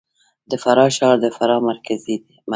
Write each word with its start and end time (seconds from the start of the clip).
د 0.49 0.51
فراه 0.63 0.91
ښار 0.97 1.15
د 1.23 1.25
فراه 1.35 1.61
مرکز 1.69 1.99
دی 2.07 2.17